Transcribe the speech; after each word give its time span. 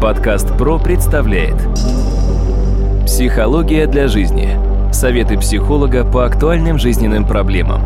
Подкаст 0.00 0.56
ПРО 0.56 0.78
представляет 0.78 1.56
Психология 3.04 3.88
для 3.88 4.06
жизни. 4.06 4.56
Советы 4.92 5.36
психолога 5.36 6.04
по 6.04 6.24
актуальным 6.24 6.78
жизненным 6.78 7.26
проблемам. 7.26 7.82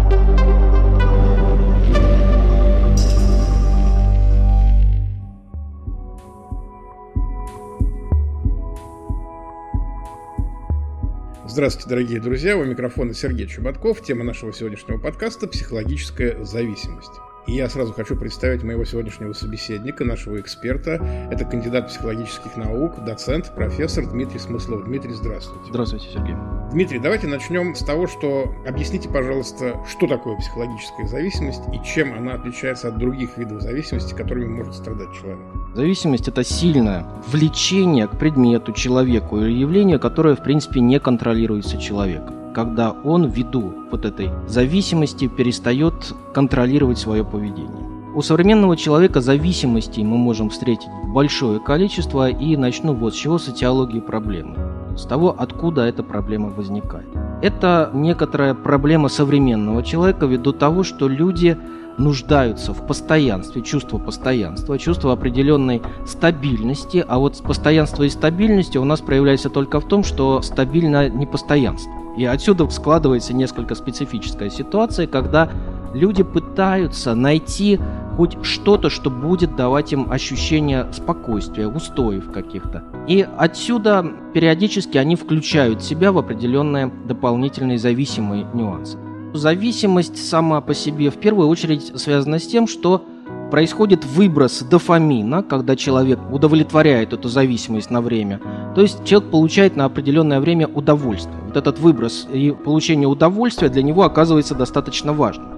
Здравствуйте, 11.46 11.88
дорогие 11.88 12.20
друзья! 12.20 12.58
У 12.58 12.64
микрофона 12.64 13.14
Сергей 13.14 13.46
Чубатков. 13.46 14.02
Тема 14.02 14.22
нашего 14.22 14.52
сегодняшнего 14.52 14.98
подкаста– 14.98 15.46
психологическая 15.48 16.44
зависимость. 16.44 17.12
И 17.46 17.52
я 17.52 17.68
сразу 17.68 17.92
хочу 17.92 18.16
представить 18.16 18.62
моего 18.62 18.84
сегодняшнего 18.84 19.32
собеседника, 19.32 20.04
нашего 20.04 20.40
эксперта. 20.40 21.28
Это 21.30 21.44
кандидат 21.44 21.88
психологических 21.88 22.56
наук, 22.56 23.04
доцент, 23.04 23.52
профессор 23.54 24.06
Дмитрий 24.06 24.38
Смыслов. 24.38 24.84
Дмитрий, 24.84 25.12
здравствуйте. 25.12 25.66
Здравствуйте, 25.68 26.06
Сергей. 26.12 26.36
Дмитрий, 26.70 27.00
давайте 27.00 27.26
начнем 27.26 27.74
с 27.74 27.80
того, 27.80 28.06
что 28.06 28.54
объясните, 28.66 29.08
пожалуйста, 29.08 29.76
что 29.88 30.06
такое 30.06 30.36
психологическая 30.36 31.06
зависимость 31.08 31.62
и 31.72 31.84
чем 31.84 32.14
она 32.14 32.34
отличается 32.34 32.88
от 32.88 32.98
других 32.98 33.36
видов 33.36 33.60
зависимости, 33.60 34.14
которыми 34.14 34.46
может 34.46 34.74
страдать 34.74 35.12
человек. 35.12 35.40
Зависимость– 35.74 36.28
это 36.28 36.44
сильное 36.44 37.04
влечение 37.26 38.06
к 38.06 38.18
предмету, 38.18 38.72
человеку 38.72 39.38
или 39.40 39.52
явлению, 39.52 39.98
которое, 39.98 40.36
в 40.36 40.42
принципе, 40.44 40.80
не 40.80 41.00
контролируется 41.00 41.76
человеком 41.78 42.41
когда 42.54 42.92
он 42.92 43.26
ввиду 43.26 43.72
вот 43.90 44.04
этой 44.04 44.30
зависимости 44.46 45.28
перестает 45.28 46.14
контролировать 46.34 46.98
свое 46.98 47.24
поведение. 47.24 47.92
У 48.14 48.20
современного 48.20 48.76
человека 48.76 49.22
зависимостей 49.22 50.04
мы 50.04 50.18
можем 50.18 50.50
встретить 50.50 50.88
большое 51.14 51.60
количество, 51.60 52.28
и 52.28 52.56
начну 52.58 52.92
вот 52.92 53.14
с 53.14 53.16
чего 53.16 53.38
с 53.38 53.48
этиологии 53.48 54.00
проблемы. 54.00 54.56
С 54.96 55.06
того, 55.06 55.34
откуда 55.38 55.86
эта 55.86 56.02
проблема 56.02 56.50
возникает. 56.50 57.08
Это 57.40 57.90
некоторая 57.94 58.54
проблема 58.54 59.08
современного 59.08 59.82
человека 59.82 60.26
ввиду 60.26 60.52
того, 60.52 60.82
что 60.82 61.08
люди 61.08 61.56
нуждаются 61.98 62.72
в 62.72 62.86
постоянстве, 62.86 63.62
чувство 63.62 63.98
постоянства, 63.98 64.78
чувство 64.78 65.12
определенной 65.12 65.82
стабильности, 66.06 67.04
а 67.06 67.18
вот 67.18 67.42
постоянство 67.42 68.02
и 68.04 68.08
стабильность 68.08 68.76
у 68.76 68.84
нас 68.84 69.00
проявляется 69.00 69.50
только 69.50 69.80
в 69.80 69.88
том, 69.88 70.04
что 70.04 70.42
стабильно 70.42 71.08
непостоянство. 71.08 71.92
И 72.16 72.24
отсюда 72.24 72.68
складывается 72.68 73.32
несколько 73.32 73.74
специфическая 73.74 74.50
ситуация, 74.50 75.06
когда 75.06 75.50
люди 75.94 76.22
пытаются 76.22 77.14
найти 77.14 77.78
хоть 78.16 78.36
что-то, 78.44 78.90
что 78.90 79.10
будет 79.10 79.56
давать 79.56 79.92
им 79.92 80.10
ощущение 80.10 80.86
спокойствия, 80.92 81.66
устоев 81.66 82.30
каких-то. 82.30 82.84
И 83.08 83.26
отсюда 83.38 84.04
периодически 84.34 84.98
они 84.98 85.16
включают 85.16 85.82
себя 85.82 86.12
в 86.12 86.18
определенные 86.18 86.92
дополнительные 87.06 87.78
зависимые 87.78 88.46
нюансы. 88.52 88.98
Зависимость 89.34 90.28
сама 90.28 90.60
по 90.60 90.74
себе 90.74 91.10
в 91.10 91.16
первую 91.16 91.48
очередь 91.48 91.98
связана 91.98 92.38
с 92.38 92.46
тем, 92.46 92.66
что 92.66 93.02
происходит 93.50 94.04
выброс 94.04 94.60
дофамина, 94.60 95.42
когда 95.42 95.74
человек 95.74 96.18
удовлетворяет 96.30 97.14
эту 97.14 97.28
зависимость 97.28 97.90
на 97.90 98.02
время. 98.02 98.40
То 98.74 98.82
есть 98.82 99.04
человек 99.04 99.30
получает 99.30 99.74
на 99.74 99.86
определенное 99.86 100.38
время 100.38 100.66
удовольствие. 100.66 101.36
Вот 101.46 101.56
этот 101.56 101.78
выброс 101.78 102.28
и 102.30 102.50
получение 102.50 103.08
удовольствия 103.08 103.70
для 103.70 103.82
него 103.82 104.02
оказывается 104.02 104.54
достаточно 104.54 105.14
важным. 105.14 105.48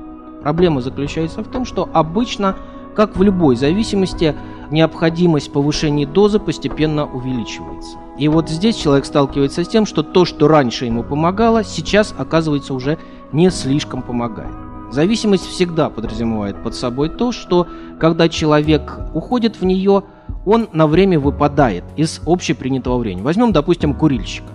Проблема 0.43 0.81
заключается 0.81 1.43
в 1.43 1.49
том, 1.49 1.65
что 1.65 1.89
обычно, 1.93 2.57
как 2.95 3.17
в 3.17 3.23
любой 3.23 3.57
зависимости, 3.57 4.37
необходимость 4.71 5.53
повышения 5.53 6.07
дозы 6.07 6.39
постепенно 6.39 7.07
увеличивается. 7.07 7.97
И 8.19 8.29
вот 8.29 8.49
здесь 8.49 8.77
человек 8.77 9.05
сталкивается 9.05 9.65
с 9.65 9.69
тем, 9.69 9.85
что 9.85 10.03
то, 10.05 10.25
что 10.25 10.47
раньше 10.47 10.85
ему 10.85 11.03
помогало, 11.03 11.65
сейчас 11.65 12.15
оказывается 12.17 12.75
уже 12.75 12.99
не 13.35 13.51
слишком 13.51 14.01
помогает. 14.01 14.55
Зависимость 14.91 15.47
всегда 15.47 15.91
подразумевает 15.91 16.63
под 16.63 16.75
собой 16.75 17.09
то, 17.09 17.33
что 17.33 17.67
когда 17.99 18.29
человек 18.29 19.01
уходит 19.13 19.61
в 19.61 19.65
нее, 19.65 20.05
он 20.47 20.69
на 20.73 20.87
время 20.87 21.19
выпадает 21.19 21.85
из 21.97 22.21
общепринятого 22.27 22.99
времени. 22.99 23.23
Возьмем, 23.23 23.53
допустим, 23.53 23.93
курильщика. 23.95 24.49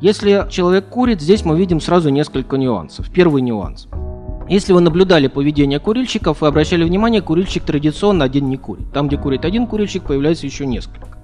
Если 0.00 0.46
человек 0.48 0.88
курит, 0.88 1.20
здесь 1.20 1.44
мы 1.44 1.58
видим 1.58 1.80
сразу 1.80 2.08
несколько 2.10 2.56
нюансов. 2.56 3.10
Первый 3.10 3.42
нюанс. 3.42 3.88
Если 4.48 4.72
вы 4.72 4.80
наблюдали 4.80 5.26
поведение 5.26 5.78
курильщиков 5.78 6.42
и 6.42 6.46
обращали 6.46 6.84
внимание, 6.84 7.22
курильщик 7.22 7.64
традиционно 7.64 8.24
один 8.24 8.48
не 8.48 8.56
курит. 8.56 8.92
Там, 8.92 9.08
где 9.08 9.16
курит 9.16 9.44
один 9.44 9.66
курильщик, 9.66 10.04
появляется 10.04 10.46
еще 10.46 10.66
несколько. 10.66 11.18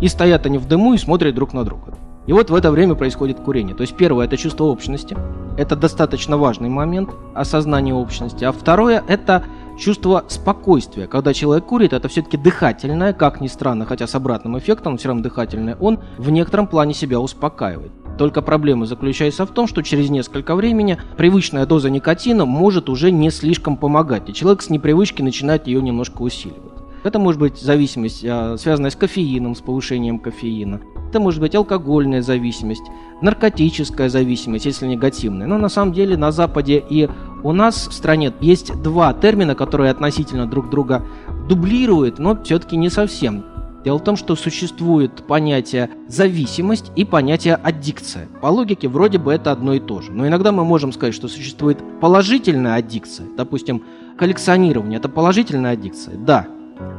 И 0.00 0.08
стоят 0.08 0.46
они 0.46 0.58
в 0.58 0.66
дыму 0.66 0.94
и 0.94 0.98
смотрят 0.98 1.34
друг 1.34 1.52
на 1.52 1.64
друга. 1.64 1.94
И 2.26 2.32
вот 2.32 2.50
в 2.50 2.54
это 2.54 2.70
время 2.70 2.94
происходит 2.94 3.40
курение. 3.40 3.74
То 3.74 3.80
есть 3.80 3.96
первое– 3.96 4.24
это 4.26 4.36
чувство 4.36 4.64
общности. 4.64 5.16
Это 5.58 5.74
достаточно 5.74 6.36
важный 6.36 6.68
момент 6.68 7.10
осознания 7.34 7.94
общности. 7.94 8.44
А 8.44 8.52
второе– 8.52 9.02
это 9.08 9.44
чувство 9.78 10.24
спокойствия. 10.28 11.08
Когда 11.08 11.34
человек 11.34 11.66
курит, 11.66 11.92
это 11.92 12.08
все-таки 12.08 12.36
дыхательное, 12.36 13.12
как 13.12 13.40
ни 13.40 13.48
странно, 13.48 13.86
хотя 13.86 14.06
с 14.06 14.14
обратным 14.14 14.56
эффектом, 14.58 14.98
все 14.98 15.08
равно 15.08 15.22
дыхательное, 15.22 15.76
он 15.80 15.98
в 16.16 16.30
некотором 16.30 16.68
плане 16.68 16.94
себя 16.94 17.18
успокаивает. 17.18 17.90
Только 18.18 18.42
проблема 18.42 18.86
заключается 18.86 19.46
в 19.46 19.50
том, 19.50 19.66
что 19.66 19.82
через 19.82 20.10
несколько 20.10 20.54
времени 20.54 20.98
привычная 21.16 21.66
доза 21.66 21.90
никотина 21.90 22.44
может 22.44 22.88
уже 22.88 23.10
не 23.10 23.30
слишком 23.30 23.76
помогать, 23.76 24.28
и 24.28 24.34
человек 24.34 24.62
с 24.62 24.70
непривычки 24.70 25.22
начинает 25.22 25.66
ее 25.66 25.82
немножко 25.82 26.22
усиливать. 26.22 26.71
Это 27.04 27.18
может 27.18 27.40
быть 27.40 27.58
зависимость, 27.58 28.24
а, 28.24 28.56
связанная 28.56 28.90
с 28.90 28.96
кофеином, 28.96 29.54
с 29.54 29.60
повышением 29.60 30.18
кофеина. 30.18 30.80
Это 31.08 31.20
может 31.20 31.40
быть 31.40 31.54
алкогольная 31.54 32.22
зависимость, 32.22 32.84
наркотическая 33.20 34.08
зависимость, 34.08 34.66
если 34.66 34.86
негативная. 34.86 35.46
Но 35.46 35.58
на 35.58 35.68
самом 35.68 35.92
деле 35.92 36.16
на 36.16 36.32
Западе 36.32 36.82
и 36.88 37.08
у 37.42 37.52
нас 37.52 37.88
в 37.88 37.92
стране 37.92 38.32
есть 38.40 38.72
два 38.82 39.12
термина, 39.12 39.54
которые 39.54 39.90
относительно 39.90 40.46
друг 40.46 40.70
друга 40.70 41.04
дублируют, 41.48 42.18
но 42.18 42.40
все-таки 42.42 42.76
не 42.76 42.88
совсем. 42.88 43.44
Дело 43.84 43.98
в 43.98 44.04
том, 44.04 44.16
что 44.16 44.36
существует 44.36 45.26
понятие 45.26 45.90
зависимость 46.06 46.92
и 46.94 47.04
понятие 47.04 47.56
аддикция. 47.56 48.28
По 48.40 48.46
логике 48.46 48.86
вроде 48.86 49.18
бы 49.18 49.32
это 49.32 49.50
одно 49.50 49.74
и 49.74 49.80
то 49.80 50.00
же. 50.00 50.12
Но 50.12 50.26
иногда 50.26 50.52
мы 50.52 50.64
можем 50.64 50.92
сказать, 50.92 51.14
что 51.14 51.26
существует 51.26 51.78
положительная 52.00 52.76
аддикция. 52.76 53.26
Допустим, 53.36 53.82
коллекционирование– 54.16 54.98
это 55.00 55.08
положительная 55.08 55.72
аддикция. 55.72 56.16
Да, 56.16 56.46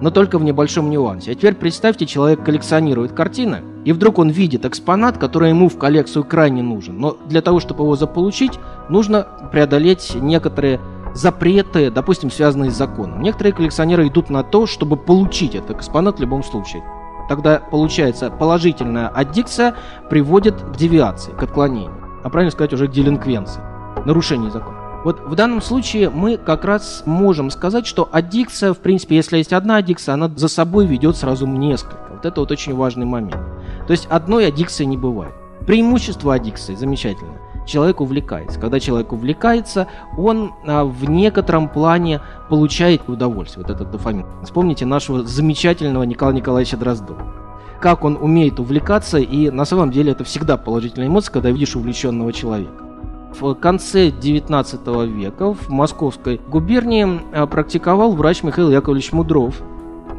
но 0.01 0.11
только 0.11 0.37
в 0.37 0.43
небольшом 0.43 0.89
нюансе. 0.89 1.31
А 1.31 1.35
теперь 1.35 1.55
представьте, 1.55 2.05
человек 2.05 2.43
коллекционирует 2.43 3.13
картины, 3.13 3.61
и 3.85 3.93
вдруг 3.93 4.19
он 4.19 4.29
видит 4.29 4.65
экспонат, 4.65 5.17
который 5.17 5.49
ему 5.49 5.69
в 5.69 5.77
коллекцию 5.77 6.23
крайне 6.23 6.61
нужен. 6.61 6.97
Но 6.99 7.17
для 7.27 7.41
того, 7.41 7.59
чтобы 7.59 7.83
его 7.83 7.95
заполучить, 7.95 8.59
нужно 8.89 9.27
преодолеть 9.51 10.15
некоторые 10.15 10.79
запреты, 11.13 11.91
допустим, 11.91 12.31
связанные 12.31 12.71
с 12.71 12.75
законом. 12.75 13.21
Некоторые 13.21 13.53
коллекционеры 13.53 14.07
идут 14.07 14.29
на 14.29 14.43
то, 14.43 14.65
чтобы 14.65 14.97
получить 14.97 15.55
этот 15.55 15.77
экспонат 15.77 16.17
в 16.17 16.21
любом 16.21 16.43
случае. 16.43 16.83
Тогда 17.29 17.59
получается 17.59 18.29
положительная 18.29 19.07
аддикция 19.07 19.75
приводит 20.09 20.61
к 20.61 20.75
девиации, 20.75 21.31
к 21.31 21.43
отклонению. 21.43 21.93
А 22.23 22.29
правильно 22.29 22.51
сказать 22.51 22.73
уже 22.73 22.87
к 22.87 22.91
делинквенции, 22.91 23.61
нарушению 24.05 24.51
закона. 24.51 24.82
Вот 25.03 25.19
в 25.25 25.35
данном 25.35 25.61
случае 25.61 26.09
мы 26.09 26.37
как 26.37 26.63
раз 26.63 27.03
можем 27.05 27.49
сказать, 27.51 27.85
что 27.85 28.07
аддикция, 28.11 28.73
в 28.73 28.77
принципе, 28.77 29.17
если 29.17 29.37
есть 29.37 29.51
одна 29.51 29.77
аддикция, 29.77 30.13
она 30.13 30.31
за 30.33 30.47
собой 30.47 30.85
ведет 30.85 31.17
сразу 31.17 31.45
несколько. 31.45 32.07
Вот 32.09 32.25
это 32.25 32.39
вот 32.39 32.51
очень 32.51 32.73
важный 32.73 33.05
момент. 33.05 33.37
То 33.85 33.91
есть 33.91 34.05
одной 34.09 34.47
аддикции 34.47 34.85
не 34.85 34.97
бывает. 34.97 35.33
Преимущество 35.67 36.35
аддикции 36.35 36.75
замечательно. 36.75 37.33
Человек 37.65 38.01
увлекается. 38.01 38.59
Когда 38.59 38.79
человек 38.79 39.13
увлекается, 39.13 39.87
он 40.17 40.53
а, 40.65 40.83
в 40.83 41.09
некотором 41.09 41.69
плане 41.69 42.21
получает 42.49 43.07
удовольствие, 43.07 43.65
вот 43.65 43.73
этот 43.73 43.91
дофамин. 43.91 44.25
Вспомните 44.43 44.85
нашего 44.85 45.23
замечательного 45.23 46.03
Николая 46.03 46.35
Николаевича 46.35 46.77
Дроздова 46.77 47.43
как 47.81 48.05
он 48.05 48.15
умеет 48.15 48.61
увлекаться, 48.61 49.17
и 49.17 49.49
на 49.49 49.65
самом 49.65 49.91
деле 49.91 50.13
это 50.13 50.23
всегда 50.23 50.55
положительная 50.55 51.09
эмоция, 51.09 51.33
когда 51.33 51.51
видишь 51.51 51.75
увлеченного 51.75 52.31
человека. 52.31 52.92
В 53.39 53.55
конце 53.55 54.11
19 54.11 54.87
века 55.07 55.53
в 55.55 55.69
Московской 55.69 56.39
губернии 56.47 57.19
э, 57.31 57.47
практиковал 57.47 58.11
врач 58.11 58.43
Михаил 58.43 58.69
Яковлевич 58.69 59.11
Мудров. 59.11 59.59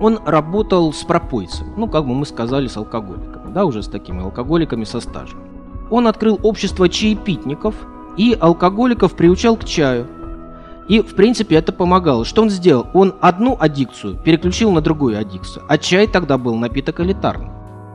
Он 0.00 0.18
работал 0.26 0.92
с 0.92 1.04
пропойцем, 1.04 1.68
ну, 1.76 1.86
как 1.86 2.06
бы 2.06 2.14
мы 2.14 2.26
сказали, 2.26 2.66
с 2.66 2.76
алкоголиками, 2.76 3.52
да, 3.52 3.66
уже 3.66 3.84
с 3.84 3.86
такими 3.86 4.20
алкоголиками 4.20 4.82
со 4.82 4.98
стажем. 4.98 5.38
Он 5.90 6.08
открыл 6.08 6.40
общество 6.42 6.88
чаепитников 6.88 7.76
и 8.16 8.36
алкоголиков 8.38 9.14
приучал 9.14 9.56
к 9.56 9.64
чаю. 9.64 10.08
И, 10.88 11.00
в 11.00 11.14
принципе, 11.14 11.54
это 11.54 11.72
помогало. 11.72 12.24
Что 12.24 12.42
он 12.42 12.50
сделал? 12.50 12.88
Он 12.94 13.14
одну 13.20 13.56
аддикцию 13.58 14.16
переключил 14.16 14.72
на 14.72 14.80
другую 14.80 15.18
аддикцию. 15.18 15.64
А 15.68 15.78
чай 15.78 16.08
тогда 16.08 16.36
был 16.36 16.56
напиток 16.56 16.98
элитарный. 16.98 17.50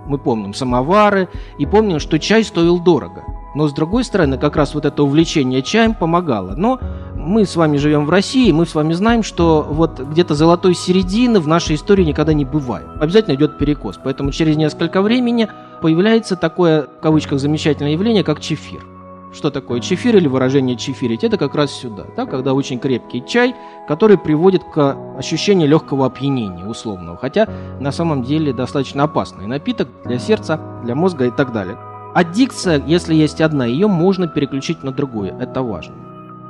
Мы 0.08 0.18
помним 0.18 0.54
самовары 0.54 1.28
и 1.58 1.66
помним, 1.66 2.00
что 2.00 2.18
чай 2.20 2.46
стоил 2.46 2.80
дорого. 2.80 3.24
Но 3.56 3.68
с 3.68 3.74
другой 3.74 4.04
стороны, 4.04 4.38
как 4.38 4.56
раз 4.56 4.74
вот 4.74 4.86
это 4.86 5.04
увлечение 5.04 5.62
чаем 5.62 5.94
помогало. 5.94 6.54
Но 6.56 6.80
мы 7.16 7.46
с 7.46 7.56
вами 7.56 7.78
живем 7.78 8.06
в 8.06 8.10
России, 8.10 8.52
мы 8.52 8.66
с 8.66 8.76
вами 8.76 8.94
знаем, 8.94 9.24
что 9.24 9.66
вот 9.70 10.00
где-то 10.00 10.36
золотой 10.36 10.74
середины 10.74 11.40
в 11.40 11.48
нашей 11.48 11.76
истории 11.76 12.04
никогда 12.04 12.34
не 12.34 12.46
бывает. 12.46 12.88
Обязательно 13.00 13.36
идет 13.36 13.58
перекос. 13.58 14.00
Поэтому 14.04 14.32
через 14.32 14.56
несколько 14.56 15.02
времени 15.02 15.48
появляется 15.82 16.36
такое, 16.36 16.84
в 16.84 17.02
кавычках, 17.02 17.40
замечательное 17.40 17.94
явление, 17.94 18.24
как 18.24 18.40
чефир. 18.40 18.86
Что 19.32 19.52
такое 19.52 19.80
чефир 19.80 20.16
или 20.18 20.28
выражение 20.28 20.76
чефирить? 20.76 21.24
Это 21.24 21.38
как 21.38 21.54
раз 21.54 21.72
сюда, 21.72 22.06
да, 22.18 22.26
когда 22.26 22.56
очень 22.56 22.80
крепкий 22.80 23.24
чай, 23.28 23.56
который 23.88 24.18
приводит 24.18 24.64
к 24.64 24.98
ощущению 25.18 25.68
легкого 25.70 26.08
опьянения 26.08 26.66
условного, 26.66 27.16
хотя 27.16 27.48
на 27.80 27.92
самом 27.92 28.24
деле 28.24 28.54
достаточно 28.54 29.04
опасный 29.04 29.46
напиток 29.46 29.88
для 30.04 30.18
сердца, 30.18 30.60
для 30.84 30.96
мозга 30.96 31.26
и 31.26 31.32
так 31.32 31.54
далее. 31.54 31.78
Аддикция, 32.20 32.84
если 32.86 33.16
есть 33.16 33.40
одна, 33.40 33.66
ее 33.66 33.88
можно 33.88 34.28
переключить 34.28 34.84
на 34.84 34.92
другую, 34.92 35.38
это 35.40 35.64
важно. 35.64 35.96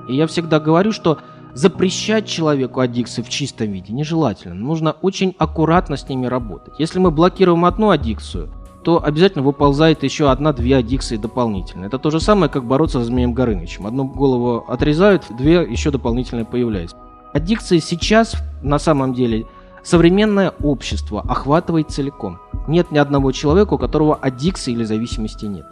И 0.07 0.15
я 0.15 0.25
всегда 0.25 0.59
говорю, 0.59 0.91
что 0.91 1.19
запрещать 1.53 2.25
человеку 2.25 2.79
аддикции 2.79 3.21
в 3.21 3.29
чистом 3.29 3.71
виде 3.71 3.93
нежелательно. 3.93 4.55
Нужно 4.55 4.95
очень 5.03 5.35
аккуратно 5.37 5.95
с 5.95 6.09
ними 6.09 6.25
работать. 6.25 6.73
Если 6.79 6.97
мы 6.97 7.11
блокируем 7.11 7.65
одну 7.65 7.91
аддикцию, 7.91 8.51
то 8.83 9.03
обязательно 9.03 9.43
выползает 9.43 10.01
еще 10.01 10.31
одна-две 10.31 10.75
аддикции 10.77 11.17
дополнительно. 11.17 11.85
Это 11.85 11.99
то 11.99 12.09
же 12.09 12.19
самое, 12.19 12.51
как 12.51 12.65
бороться 12.65 13.03
с 13.03 13.05
Змеем 13.05 13.35
Горынычем. 13.35 13.85
Одну 13.85 14.05
голову 14.05 14.65
отрезают, 14.67 15.25
две 15.37 15.57
еще 15.69 15.91
дополнительно 15.91 16.45
появляются. 16.45 16.97
Аддикции 17.31 17.77
сейчас 17.77 18.37
на 18.63 18.79
самом 18.79 19.13
деле 19.13 19.45
современное 19.83 20.53
общество 20.61 21.21
охватывает 21.21 21.91
целиком. 21.91 22.39
Нет 22.67 22.91
ни 22.91 22.97
одного 22.97 23.31
человека, 23.31 23.73
у 23.73 23.77
которого 23.77 24.15
аддикции 24.15 24.73
или 24.73 24.83
зависимости 24.83 25.45
нет. 25.45 25.65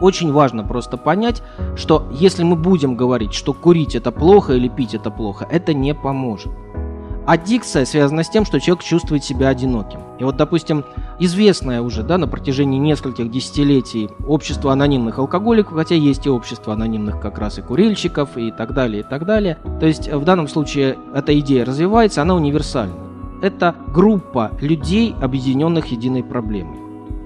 Очень 0.00 0.32
важно 0.32 0.64
просто 0.64 0.96
понять, 0.96 1.42
что 1.76 2.08
если 2.12 2.42
мы 2.42 2.56
будем 2.56 2.96
говорить, 2.96 3.32
что 3.32 3.52
курить 3.54 3.94
это 3.94 4.10
плохо 4.10 4.54
или 4.54 4.68
пить 4.68 4.94
это 4.94 5.10
плохо, 5.10 5.46
это 5.50 5.72
не 5.72 5.94
поможет. 5.94 6.52
Аддикция 7.26 7.86
связана 7.86 8.22
с 8.22 8.28
тем, 8.28 8.44
что 8.44 8.60
человек 8.60 8.84
чувствует 8.84 9.24
себя 9.24 9.48
одиноким. 9.48 10.00
И 10.18 10.24
вот, 10.24 10.36
допустим, 10.36 10.84
известное 11.18 11.80
уже 11.80 12.02
да, 12.02 12.18
на 12.18 12.28
протяжении 12.28 12.78
нескольких 12.78 13.30
десятилетий 13.30 14.10
общество 14.28 14.72
анонимных 14.72 15.18
алкоголиков, 15.18 15.72
хотя 15.72 15.94
есть 15.94 16.26
и 16.26 16.30
общество 16.30 16.74
анонимных 16.74 17.20
как 17.20 17.38
раз 17.38 17.58
и 17.58 17.62
курильщиков 17.62 18.36
и 18.36 18.50
так 18.50 18.74
далее, 18.74 19.00
и 19.00 19.02
так 19.02 19.24
далее. 19.24 19.56
То 19.80 19.86
есть 19.86 20.12
в 20.12 20.22
данном 20.24 20.48
случае 20.48 20.98
эта 21.14 21.38
идея 21.38 21.64
развивается, 21.64 22.20
она 22.20 22.34
универсальна. 22.34 22.94
Это 23.40 23.74
группа 23.88 24.52
людей, 24.60 25.14
объединенных 25.20 25.86
единой 25.86 26.22
проблемой, 26.22 26.78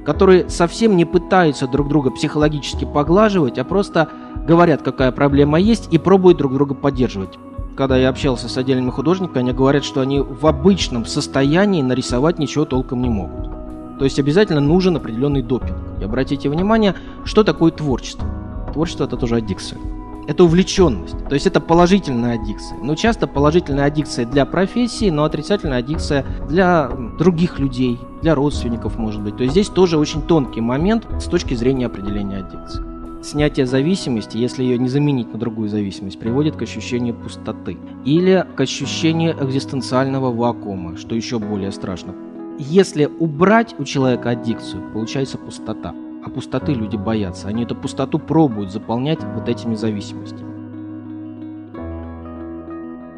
которые 0.06 0.49
совсем 0.49 0.97
не 0.97 1.06
пытаются 1.06 1.67
друг 1.67 1.89
друга 1.89 2.11
психологически 2.11 2.85
поглаживать, 2.85 3.59
а 3.59 3.65
просто 3.65 4.09
говорят, 4.47 4.83
какая 4.83 5.11
проблема 5.11 5.59
есть, 5.59 5.93
и 5.93 5.99
пробуют 5.99 6.39
друг 6.39 6.55
друга 6.55 6.75
поддерживать 6.75 7.37
когда 7.78 7.96
я 7.96 8.08
общался 8.08 8.48
с 8.48 8.58
отдельными 8.58 8.90
художниками, 8.90 9.38
они 9.38 9.52
говорят, 9.52 9.84
что 9.84 10.00
они 10.00 10.19
в 10.19 10.44
обычном 10.48 11.06
состоянии 11.06 11.80
нарисовать 11.80 12.40
ничего 12.40 12.64
толком 12.64 13.00
не 13.00 13.08
могут. 13.08 13.52
То 14.00 14.04
есть 14.04 14.19
обязательно 14.19 14.60
нужен 14.60 14.96
определенный 14.96 15.42
допинг. 15.42 15.76
И 16.00 16.04
обратите 16.04 16.48
внимание, 16.48 16.96
что 17.25 17.44
такое 17.44 17.70
творчество. 17.70 18.26
Творчество 18.72 19.04
это 19.04 19.16
тоже 19.16 19.36
аддикция. 19.36 19.78
Это 20.26 20.42
увлеченность. 20.42 21.16
То 21.28 21.34
есть 21.34 21.46
это 21.46 21.60
положительная 21.60 22.34
аддикция. 22.34 22.78
Но 22.82 22.96
часто 22.96 23.28
положительная 23.28 23.84
аддикция 23.84 24.26
для 24.26 24.44
профессии, 24.44 25.10
но 25.10 25.22
отрицательная 25.22 25.78
аддикция 25.78 26.26
для 26.48 26.90
других 27.16 27.60
людей, 27.60 28.00
для 28.22 28.34
родственников, 28.34 28.98
может 28.98 29.22
быть. 29.22 29.36
То 29.36 29.44
есть 29.44 29.52
здесь 29.52 29.69
тоже 29.69 29.98
очень 29.98 30.22
тонкий 30.22 30.60
момент 30.60 31.06
с 31.20 31.26
точки 31.26 31.54
зрения 31.54 31.86
определения 31.86 32.38
аддикции. 32.38 32.98
Снятие 33.20 33.67
зависимости, 33.67 34.37
если 34.37 34.62
ее 34.62 34.79
не 34.79 34.88
заменить 34.88 35.32
на 35.32 35.38
другую 35.41 35.69
зависимость, 35.69 36.20
приводит 36.20 36.55
к 36.55 36.62
ощущению 36.62 37.17
пустоты 37.17 37.76
или 38.05 38.47
к 38.55 38.61
ощущению 38.61 39.35
экзистенциального 39.41 40.32
вакуума, 40.32 40.97
что 40.97 41.17
еще 41.17 41.41
более 41.41 41.73
страшно. 41.73 42.15
Если 42.59 43.06
убрать 43.06 43.75
у 43.79 43.85
человека 43.85 44.31
аддикцию, 44.31 44.93
получается 44.93 45.37
пустота. 45.37 45.94
А 46.25 46.31
пустоты 46.31 46.73
люди 46.75 46.97
боятся. 46.97 47.49
Они 47.49 47.65
эту 47.65 47.75
пустоту 47.75 48.20
пробуют 48.20 48.70
заполнять 48.70 49.21
вот 49.35 49.49
этими 49.49 49.75
зависимостями. 49.75 50.49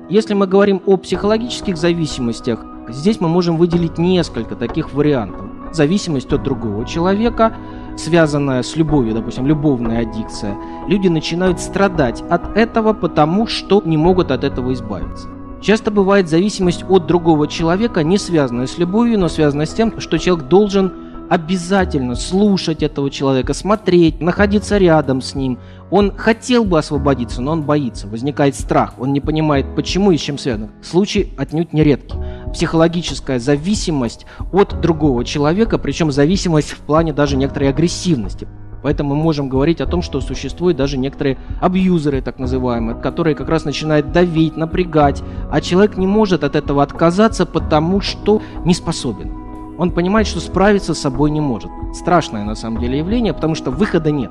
Если 0.09 0.33
мы 0.33 0.47
говорим 0.47 0.81
о 0.87 0.97
психологических 0.97 1.77
зависимостях, 1.77 2.65
здесь 2.89 3.21
мы 3.21 3.29
можем 3.29 3.59
выделить 3.59 3.99
несколько 3.99 4.57
таких 4.57 4.95
вариантов. 4.95 5.47
Зависимость 5.73 6.33
от 6.33 6.43
другого 6.43 6.87
человека– 6.87 7.55
связанная 8.01 8.63
с 8.63 8.77
любовью, 8.77 9.15
допустим, 9.15 9.47
любовная 9.47 10.03
аддикция, 10.03 10.57
люди 10.89 11.09
начинают 11.09 11.61
страдать 11.61 12.23
от 12.31 12.57
этого, 12.57 12.93
потому 12.93 13.47
что 13.47 13.83
не 13.85 13.97
могут 13.97 14.31
от 14.31 14.45
этого 14.45 14.73
избавиться. 14.73 15.29
Часто 15.61 15.91
бывает 15.91 16.29
зависимость 16.29 16.85
от 16.89 17.07
другого 17.07 17.47
человека, 17.47 18.03
не 18.03 18.17
связанная 18.17 18.67
с 18.67 18.79
любовью, 18.79 19.19
но 19.19 19.29
связанная 19.29 19.67
с 19.67 19.75
тем, 19.75 20.01
что 20.01 20.19
человек 20.19 20.49
должен 20.49 20.93
обязательно 21.31 22.17
слушать 22.17 22.83
этого 22.83 23.09
человека, 23.09 23.55
смотреть, 23.55 24.21
находиться 24.21 24.77
рядом 24.77 25.23
с 25.23 25.37
ним. 25.37 25.59
Он 25.91 26.15
хотел 26.15 26.65
бы 26.65 26.79
освободиться, 26.79 27.41
но 27.41 27.53
он 27.53 27.63
боится, 27.63 28.09
возникает 28.09 28.57
страх, 28.57 28.95
он 28.99 29.13
не 29.13 29.21
понимает, 29.21 29.65
почему 29.77 30.11
и 30.11 30.19
с 30.19 30.21
чем 30.21 30.39
связано. 30.39 30.71
Случай 30.83 31.33
отнюдь 31.39 31.73
не 31.73 31.85
редкий 31.85 32.17
психологическая 32.53 33.39
зависимость 33.39 34.27
от 34.53 34.81
другого 34.81 35.25
человека, 35.25 35.79
причем 35.79 36.11
зависимость 36.11 36.73
в 36.73 36.79
плане 36.79 37.13
даже 37.13 37.37
некоторой 37.37 37.69
агрессивности. 37.69 38.49
Поэтому 38.83 39.15
мы 39.15 39.23
можем 39.23 39.49
говорить 39.49 39.81
о 39.81 39.87
том, 39.87 40.03
что 40.03 40.21
существуют 40.21 40.77
даже 40.77 40.99
некоторые 40.99 41.39
абьюзеры, 41.61 42.23
так 42.23 42.41
называемые, 42.41 42.97
которые 42.97 43.37
как 43.37 43.49
раз 43.49 43.65
начинают 43.65 44.11
давить, 44.11 44.57
напрягать, 44.57 45.23
а 45.51 45.61
человек 45.61 45.97
не 45.97 46.09
может 46.09 46.43
от 46.43 46.57
этого 46.57 46.83
отказаться, 46.83 47.47
потому 47.47 48.01
что 48.01 48.43
не 48.65 48.75
способен. 48.75 49.40
Он 49.81 49.93
понимает, 49.93 50.27
что 50.27 50.41
справиться 50.41 50.93
с 50.93 50.99
собой 50.99 51.31
не 51.31 51.41
может. 51.41 51.71
Страшное 51.95 52.45
на 52.45 52.55
самом 52.55 52.83
деле 52.83 52.99
явление, 52.99 53.33
потому 53.33 53.55
что 53.55 53.71
выхода 53.71 54.11
нет. 54.11 54.31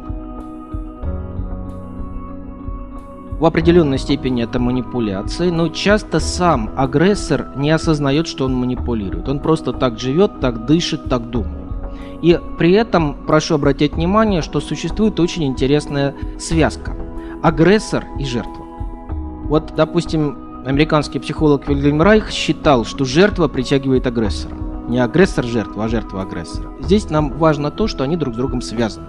В 3.40 3.44
определенной 3.44 3.98
степени 3.98 4.44
это 4.44 4.60
манипуляция, 4.60 5.52
но 5.52 5.70
часто 5.70 6.20
сам 6.20 6.70
агрессор 6.78 7.48
не 7.56 7.72
осознает, 7.72 8.28
что 8.28 8.46
он 8.46 8.54
манипулирует. 8.54 9.28
Он 9.28 9.40
просто 9.40 9.74
так 9.74 9.98
живет, 9.98 10.40
так 10.40 10.68
дышит, 10.68 11.06
так 11.06 11.32
думает. 11.32 11.68
И 12.22 12.40
при 12.60 12.74
этом 12.74 13.16
прошу 13.26 13.56
обратить 13.56 13.96
внимание, 13.96 14.44
что 14.44 14.62
существует 14.62 15.20
очень 15.20 15.46
интересная 15.46 16.14
связка. 16.38 16.96
Агрессор 17.42 18.06
и 18.20 18.24
жертва. 18.24 18.66
Вот, 19.46 19.74
допустим, 19.76 20.64
американский 20.68 21.18
психолог 21.18 21.68
Вильгельм 21.68 22.04
Райх 22.04 22.30
считал, 22.30 22.86
что 22.86 23.04
жертва 23.04 23.48
притягивает 23.48 24.06
агрессора. 24.06 24.69
Не 24.90 25.00
агрессор 25.00 25.46
жертва, 25.46 25.86
а 25.86 25.88
жертва 25.88 26.24
агрессора. 26.24 26.72
Здесь 26.82 27.10
нам 27.12 27.32
важно 27.38 27.70
то, 27.70 27.88
что 27.88 28.04
они 28.04 28.18
друг 28.18 28.34
с 28.34 28.38
другом 28.38 28.62
связаны. 28.62 29.06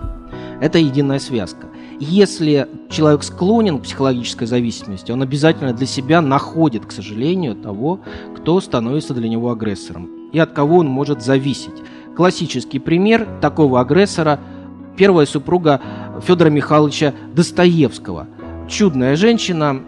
Это 0.61 0.79
единая 0.79 1.19
связка. 1.19 1.69
Если 1.99 2.69
человек 2.91 3.23
склонен 3.23 3.79
к 3.79 3.83
психологической 3.83 4.47
зависимости, 4.47 5.11
он 5.11 5.23
обязательно 5.23 5.73
для 5.73 5.87
себя 5.87 6.21
находит, 6.21 6.85
к 6.85 6.93
сожалению, 6.93 7.57
того, 7.57 8.01
кто 8.37 8.61
становится 8.61 9.15
для 9.15 9.29
него 9.29 9.51
агрессором 9.51 10.11
и 10.33 10.39
от 10.39 10.53
кого 10.53 10.79
он 10.79 10.87
может 10.87 11.23
зависеть. 11.23 11.83
Классический 12.15 12.79
пример 12.79 13.27
такого 13.41 13.81
агрессора– 13.81 14.39
первая 14.99 15.25
супруга 15.25 15.81
Федора 16.21 16.51
Михайловича 16.51 17.15
Достоевского. 17.35 18.27
Чудная 18.69 19.17
женщина, 19.17 19.81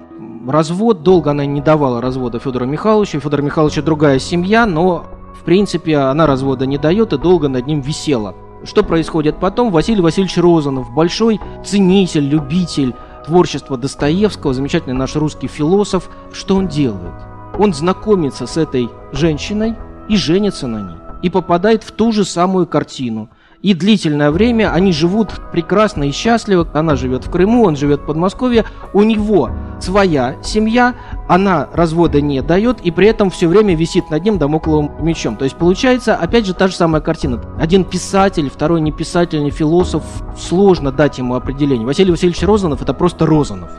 развод, 0.49 1.03
долго 1.03 1.31
она 1.31 1.45
не 1.45 1.61
давала 1.61 2.01
развода 2.01 2.39
Федору 2.39 2.65
Михайловичу, 2.65 3.21
Федор 3.21 3.43
Михайловича 3.43 3.83
другая 3.83 4.19
семья, 4.19 4.65
но 4.65 5.05
в 5.43 5.45
принципе 5.45 5.97
она 5.97 6.29
развода 6.29 6.67
не 6.67 6.79
дает 6.79 7.13
и 7.13 7.19
долго 7.19 7.49
над 7.49 7.67
ним 7.67 7.81
висела. 7.81 8.37
Что 8.63 8.85
происходит 8.85 9.41
потом? 9.41 9.73
Василий 9.73 10.01
Васильевич 10.01 10.39
Розанов, 10.39 10.93
большой 10.93 11.41
ценитель, 11.65 12.29
любитель 12.29 12.95
творчества 13.27 13.77
Достоевского, 13.77 14.55
замечательный 14.55 14.95
наш 14.95 15.17
русский 15.17 15.49
философ, 15.49 16.09
что 16.33 16.55
он 16.55 16.69
делает? 16.69 17.15
Он 17.59 17.75
знакомится 17.75 18.47
с 18.47 18.57
этой 18.57 18.89
женщиной 19.11 19.75
и 20.09 20.17
женится 20.17 20.69
на 20.69 20.91
ней. 20.91 20.97
И 21.23 21.29
попадает 21.29 21.83
в 21.83 21.91
ту 21.91 22.13
же 22.13 22.25
самую 22.25 22.69
картину– 22.69 23.29
и 23.63 23.75
длительное 23.75 24.33
время 24.33 24.73
они 24.73 24.93
живут 24.93 25.41
прекрасно 25.53 26.03
и 26.05 26.11
счастливо. 26.11 26.69
Она 26.75 26.97
живет 26.97 27.25
в 27.25 27.31
Крыму, 27.31 27.65
он 27.65 27.77
живет 27.77 28.01
в 28.01 28.07
Подмосковье. 28.07 28.65
У 28.93 29.05
него 29.05 29.51
своя 29.81 30.35
семья, 30.43 30.95
она 31.33 31.67
развода 31.73 32.21
не 32.21 32.43
дает, 32.43 32.83
и 32.83 32.91
при 32.91 33.07
этом 33.07 33.31
все 33.31 33.49
время 33.49 33.75
висит 33.75 34.11
над 34.11 34.23
ним 34.23 34.37
домокловым 34.37 34.91
мечом. 35.01 35.37
То 35.37 35.45
есть 35.45 35.57
получается, 35.57 36.15
опять 36.15 36.45
же, 36.45 36.53
та 36.53 36.69
же 36.69 36.75
самая 36.75 37.01
картина. 37.01 37.41
Один 37.59 37.85
писатель, 37.85 38.51
второй 38.51 38.83
не 38.83 38.93
писатель, 38.93 39.43
не 39.43 39.51
философ. 39.51 40.03
Сложно 40.39 40.93
дать 40.93 41.17
ему 41.17 41.35
определение. 41.35 41.87
Василий 41.87 42.11
Васильевич 42.11 42.43
Розанов– 42.43 42.83
это 42.83 42.93
просто 42.93 43.25
Розанов. 43.25 43.71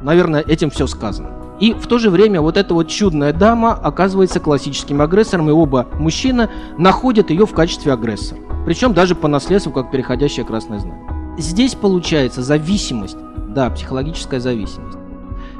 Наверное, 0.00 0.40
этим 0.40 0.70
все 0.70 0.86
сказано. 0.86 1.28
И 1.60 1.74
в 1.74 1.86
то 1.86 1.98
же 1.98 2.08
время 2.08 2.40
вот 2.40 2.56
эта 2.56 2.72
вот 2.72 2.88
чудная 2.88 3.34
дама 3.34 3.74
оказывается 3.74 4.40
классическим 4.40 5.02
агрессором, 5.02 5.50
и 5.50 5.52
оба 5.52 5.88
мужчины 5.98 6.48
находят 6.78 7.28
ее 7.28 7.44
в 7.44 7.52
качестве 7.52 7.92
агрессора. 7.92 8.40
Причем 8.64 8.94
даже 8.94 9.14
по 9.14 9.28
наследству, 9.28 9.70
как 9.70 9.90
переходящее 9.90 10.46
красное 10.46 10.78
знамя. 10.78 11.36
здесь 11.36 11.74
получается 11.74 12.42
зависимость, 12.42 13.18
да, 13.48 13.68
психологическая 13.68 14.40
зависимость. 14.40 15.01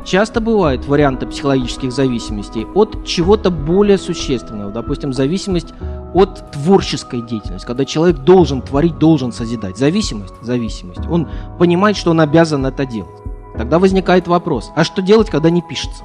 Часто 0.04 0.40
бывают 0.40 0.87
варианты 0.87 1.26
психологических 1.26 1.92
зависимостей 1.92 2.66
от 2.75 3.04
чего-то 3.06 3.50
более 3.50 3.99
существенного, 3.99 4.73
допустим, 4.73 5.12
зависимость 5.12 5.75
от 6.12 6.50
творческой 6.50 7.23
деятельности, 7.23 7.66
когда 7.66 7.85
человек 7.85 8.18
должен 8.18 8.62
творить, 8.62 8.99
должен 8.99 9.32
созидать. 9.32 9.78
Зависимость, 9.78 10.35
зависимость. 10.42 11.06
Он 11.09 11.28
понимает, 11.59 11.97
что 11.97 12.11
он 12.11 12.21
обязан 12.21 12.66
это 12.66 12.85
делать. 12.85 13.23
Тогда 13.56 13.78
возникает 13.78 14.26
вопрос, 14.26 14.73
а 14.75 14.82
что 14.82 15.02
делать, 15.02 15.30
когда 15.30 15.50
не 15.50 15.62
пишется? 15.62 16.04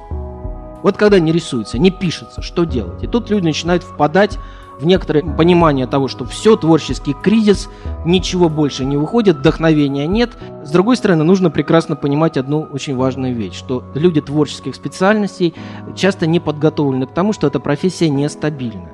Вот 0.82 0.96
когда 0.96 1.18
не 1.18 1.32
рисуется, 1.32 1.78
не 1.78 1.90
пишется, 1.90 2.40
что 2.40 2.64
делать? 2.64 3.02
И 3.02 3.08
тут 3.08 3.30
люди 3.30 3.44
начинают 3.44 3.82
впадать 3.82 4.38
в 4.78 4.86
некоторое 4.86 5.22
понимание 5.22 5.86
того, 5.86 6.08
что 6.08 6.24
все, 6.24 6.56
творческий 6.56 7.14
кризис, 7.14 7.68
ничего 8.04 8.48
больше 8.48 8.84
не 8.84 8.96
выходит, 8.96 9.38
вдохновения 9.38 10.06
нет. 10.06 10.30
С 10.64 10.70
другой 10.70 10.96
стороны, 10.96 11.24
нужно 11.24 11.50
прекрасно 11.50 11.96
понимать 11.96 12.36
одну 12.36 12.62
очень 12.72 12.96
важную 12.96 13.34
вещь, 13.34 13.54
что 13.54 13.84
люди 13.94 14.20
творческих 14.20 14.74
специальностей 14.74 15.54
часто 15.96 16.26
не 16.26 16.40
подготовлены 16.40 17.06
к 17.06 17.12
тому, 17.12 17.32
что 17.32 17.46
эта 17.46 17.60
профессия 17.60 18.08
нестабильна. 18.08 18.90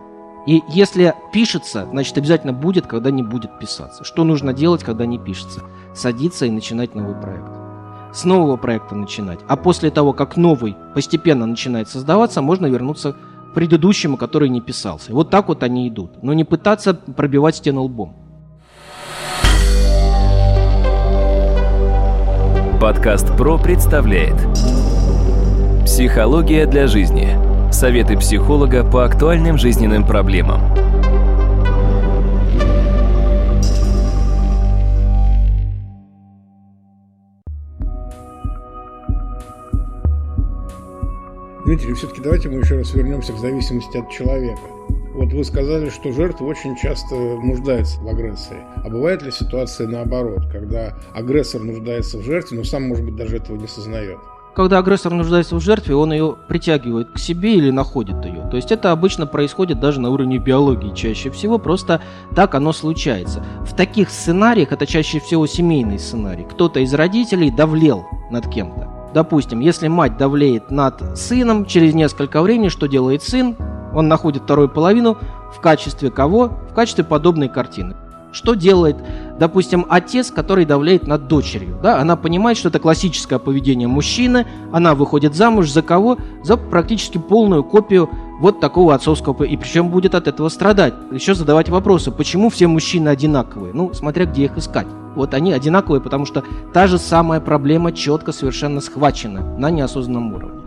И 0.47 0.62
если 0.69 1.14
пишется, 1.33 1.87
значит 1.91 2.19
обязательно 2.19 2.53
будет, 2.53 2.87
когда 2.87 3.11
не 3.11 3.23
будет 3.23 3.59
писаться. 3.59 4.05
Что 4.05 4.25
нужно 4.25 4.53
делать, 4.53 4.85
когда 4.85 5.07
не 5.07 5.19
пишется? 5.19 5.62
Садиться 5.95 6.45
и 6.45 6.50
начинать 6.50 6.95
новый 6.95 7.14
проект. 7.14 7.50
С 8.12 8.25
нового 8.25 8.57
проекта 8.57 8.95
начинать. 8.95 9.41
А 9.49 9.57
после 9.57 9.91
того, 9.91 10.12
как 10.12 10.37
новый 10.37 10.76
постепенно 10.95 11.47
начинает 11.47 11.88
создаваться, 11.88 12.43
можно 12.43 12.67
вернуться 12.67 13.17
предыдущему, 13.54 14.16
который 14.16 14.49
не 14.49 14.61
писался. 14.61 15.12
Вот 15.12 15.30
так 15.30 15.49
вот 15.49 15.62
они 15.62 15.88
идут. 15.88 16.23
Но 16.23 16.34
не 16.34 16.44
пытаться 16.44 16.92
пробивать 16.94 17.56
стену 17.56 17.82
лбом. 17.82 18.16
Подкаст 22.80 23.34
ПРО 23.38 23.56
представляет 23.56 24.37
Психология 25.87 26.66
для 26.66 26.87
жизни. 26.87 27.38
Советы 27.73 28.18
психолога 28.18 28.84
по 28.84 29.04
актуальным 29.04 29.58
жизненным 29.58 30.06
проблемам. 30.06 30.61
Дмитрий, 41.64 41.94
все-таки 41.94 42.21
давайте 42.21 42.50
мы 42.50 42.61
еще 42.61 42.76
раз 42.76 42.92
вернемся 42.92 43.33
к 43.33 43.38
зависимости 43.38 43.97
от 43.97 44.11
человека. 44.11 44.61
Вот 45.14 45.33
вы 45.33 45.42
сказали, 45.44 45.88
что 45.88 46.12
жертва 46.12 46.44
очень 46.44 46.76
часто 46.76 47.14
нуждается 47.14 47.99
в 48.02 48.09
агрессии. 48.09 48.59
А 48.85 48.90
бывает 48.90 49.23
ли 49.23 49.30
ситуация 49.30 49.88
наоборот, 49.88 50.42
когда 50.52 50.99
агрессор 51.14 51.62
нуждается 51.62 52.18
в 52.18 52.23
жертве, 52.23 52.59
но 52.59 52.64
сам, 52.64 52.83
может 52.83 53.06
быть, 53.06 53.16
даже 53.16 53.37
этого 53.37 53.56
не 53.56 53.66
сознает? 53.66 54.18
Когда 54.54 54.78
агрессор 54.78 55.14
нуждается 55.14 55.56
в 55.56 55.61
жертве, 55.61 55.97
он 55.97 56.12
ее 56.12 56.37
притягивает 56.49 57.11
к 57.12 57.18
себе 57.18 57.54
или 57.54 57.71
находит 57.71 58.23
ее. 58.26 58.47
То 58.50 58.56
есть 58.56 58.71
это 58.71 58.92
обычно 58.92 59.26
происходит 59.26 59.80
даже 59.80 60.00
на 60.00 60.11
уровне 60.11 60.38
биологии 60.38 60.94
чаще 60.94 61.30
всего, 61.30 61.59
просто 61.59 62.02
так 62.37 62.54
оно 62.54 62.73
случается. 62.73 63.42
В 63.66 63.75
таких 63.75 64.11
сценариях, 64.11 64.71
это 64.73 64.87
чаще 64.87 65.18
всего 65.18 65.47
семейный 65.47 65.99
сценарий, 65.99 66.44
кто-то 66.44 66.80
из 66.80 66.92
родителей 66.92 67.50
давлел 67.50 68.04
над 68.30 68.49
кем-то. 68.49 68.93
Допустим, 69.14 69.61
если 69.61 69.87
мать 69.87 70.16
давлеет 70.16 70.73
над 70.73 71.16
сыном, 71.16 71.66
через 71.66 71.94
несколько 71.94 72.42
времени 72.42 72.68
что 72.68 72.88
делает 72.88 73.23
сын? 73.23 73.54
Он 73.94 74.09
находит 74.09 74.42
вторую 74.42 74.68
половину 74.68 75.16
в 75.54 75.61
качестве 75.61 76.11
кого? 76.11 76.49
В 76.68 76.75
качестве 76.75 77.04
подобной 77.04 77.49
картины. 77.49 77.94
Что 78.35 78.55
делает, 78.55 78.97
допустим, 79.38 79.87
отец, 79.88 80.33
который 80.33 80.64
давляет 80.64 81.07
над 81.07 81.29
дочерью? 81.29 81.79
Да? 81.81 82.00
Она 82.00 82.17
понимает, 82.17 82.59
что 82.59 82.69
это 82.69 82.81
классическое 82.81 83.38
поведение 83.38 83.87
мужчины, 83.87 84.45
она 84.73 84.97
выходит 84.97 85.37
замуж 85.37 85.71
за 85.71 85.83
кого? 85.83 86.19
За 86.43 86.57
практически 86.57 87.17
полную 87.17 87.62
копию 87.62 88.11
вот 88.41 88.59
такого 88.59 88.93
отцовского, 88.93 89.45
и 89.45 89.57
причем 89.57 89.88
будет 89.88 90.17
от 90.17 90.26
этого 90.26 90.49
страдать. 90.49 90.95
Еще 91.12 91.37
задавать 91.37 91.69
вопросы, 91.69 92.11
почему 92.11 92.50
все 92.50 92.67
мужчины 92.67 93.09
одинаковые? 93.09 93.73
Ну, 93.73 93.95
смотря 93.95 94.25
где 94.25 94.47
их 94.47 94.59
искать. 94.59 94.88
Вот 95.14 95.33
они 95.33 95.53
одинаковые, 95.53 96.00
потому 96.00 96.26
что 96.26 96.43
та 96.73 96.88
же 96.88 96.99
самая 96.99 97.38
проблема 97.38 97.93
четко 97.93 98.33
совершенно 98.33 98.81
схвачена 98.81 99.57
на 99.57 99.71
неосознанном 99.71 100.35
уровне. 100.35 100.63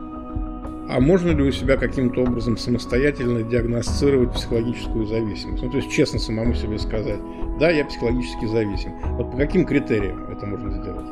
А 0.89 1.01
можно 1.01 1.31
ли 1.31 1.43
у 1.43 1.51
себя 1.51 1.75
каким-то 1.75 2.21
образом 2.21 2.57
самостоятельно 2.57 3.43
диагностировать 3.43 4.31
психологическую 4.31 5.05
зависимость? 5.05 5.63
Ну, 5.63 5.69
то 5.69 5.77
есть 5.77 5.91
честно 5.91 6.17
самому 6.17 6.53
себе 6.53 6.79
сказать, 6.79 7.19
да, 7.59 7.69
я 7.69 7.83
психологически 7.85 8.45
зависим. 8.45 8.93
Вот 9.17 9.31
по 9.31 9.37
каким 9.37 9.65
критериям 9.65 10.31
это 10.31 10.45
можно 10.45 10.71
сделать? 10.71 11.05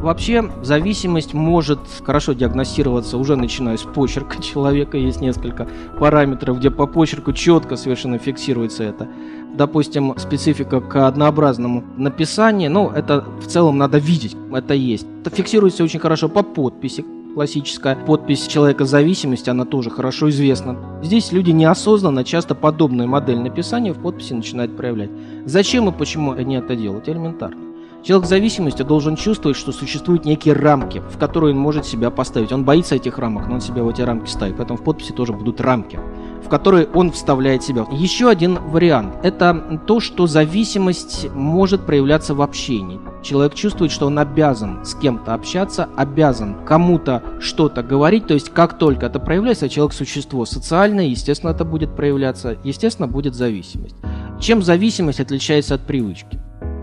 Вообще, 0.00 0.48
зависимость 0.62 1.34
может 1.34 1.80
хорошо 2.04 2.32
диагностироваться 2.32 3.18
уже 3.18 3.36
начиная 3.36 3.76
с 3.76 3.82
почерка 3.82 4.40
человека. 4.42 4.96
Есть 4.96 5.20
несколько 5.20 5.68
параметров, 5.98 6.58
где 6.58 6.70
по 6.70 6.86
почерку 6.86 7.32
четко 7.32 7.76
совершенно 7.76 8.18
фиксируется 8.18 8.84
это. 8.84 9.08
Допустим, 9.54 10.14
специфика 10.18 10.80
к 10.80 11.06
однообразному 11.08 11.82
написанию, 11.96 12.70
ну, 12.70 12.90
это 12.90 13.24
в 13.40 13.46
целом 13.48 13.76
надо 13.76 13.98
видеть, 13.98 14.36
это 14.52 14.74
есть. 14.74 15.06
Это 15.22 15.34
фиксируется 15.34 15.82
очень 15.82 15.98
хорошо 15.98 16.28
по 16.28 16.42
подписи, 16.42 17.04
классическая 17.34 17.96
подпись 17.96 18.46
человека 18.46 18.84
зависимости, 18.84 19.50
она 19.50 19.64
тоже 19.64 19.90
хорошо 19.90 20.30
известна. 20.30 20.76
Здесь 21.02 21.32
люди 21.32 21.50
неосознанно 21.50 22.24
часто 22.24 22.54
подобную 22.54 23.08
модель 23.08 23.38
написания 23.38 23.92
в 23.92 24.02
подписи 24.02 24.32
начинают 24.32 24.76
проявлять. 24.76 25.10
Зачем 25.44 25.88
и 25.88 25.92
почему 25.92 26.32
они 26.32 26.56
это 26.56 26.76
делают? 26.76 27.08
Элементарно. 27.08 27.69
Человек 28.02 28.26
с 28.26 28.30
зависимостью 28.30 28.86
должен 28.86 29.14
чувствовать, 29.14 29.58
что 29.58 29.72
существуют 29.72 30.24
некие 30.24 30.54
рамки, 30.54 31.02
в 31.10 31.18
которые 31.18 31.52
он 31.52 31.60
может 31.60 31.84
себя 31.84 32.10
поставить. 32.10 32.50
Он 32.50 32.64
боится 32.64 32.94
этих 32.94 33.18
рамок, 33.18 33.46
но 33.46 33.54
он 33.54 33.60
себя 33.60 33.82
в 33.82 33.88
эти 33.90 34.00
рамки 34.00 34.28
ставит. 34.28 34.56
Поэтому 34.56 34.78
в 34.78 34.82
подписи 34.82 35.12
тоже 35.12 35.34
будут 35.34 35.60
рамки, 35.60 36.00
в 36.42 36.48
которые 36.48 36.86
он 36.94 37.10
вставляет 37.12 37.62
себя. 37.62 37.84
Еще 37.92 38.30
один 38.30 38.58
вариант– 38.70 39.16
это 39.22 39.82
то, 39.86 40.00
что 40.00 40.26
зависимость 40.26 41.28
может 41.34 41.84
проявляться 41.84 42.34
в 42.34 42.40
общении. 42.40 42.98
Человек 43.22 43.52
чувствует, 43.52 43.92
что 43.92 44.06
он 44.06 44.18
обязан 44.18 44.82
с 44.82 44.94
кем-то 44.94 45.34
общаться, 45.34 45.90
обязан 45.94 46.64
кому-то 46.64 47.22
что-то 47.38 47.82
говорить. 47.82 48.26
То 48.26 48.32
есть 48.32 48.48
как 48.48 48.78
только 48.78 49.06
это 49.06 49.18
проявляется, 49.18 49.68
человек– 49.68 49.92
существо 49.94 50.46
социальное, 50.46 51.04
естественно, 51.04 51.50
это 51.50 51.66
будет 51.66 51.94
проявляться, 51.94 52.56
естественно, 52.64 53.08
будет 53.08 53.34
зависимость. 53.34 53.96
Чем 54.40 54.62
зависимость 54.62 55.20
отличается 55.20 55.74
от 55.74 55.82
привычки? 55.82 56.40